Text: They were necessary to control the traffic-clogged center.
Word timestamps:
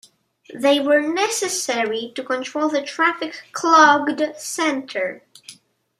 They 0.55 0.79
were 0.79 0.99
necessary 1.01 2.11
to 2.15 2.23
control 2.23 2.69
the 2.69 2.81
traffic-clogged 2.81 4.35
center. 4.35 5.21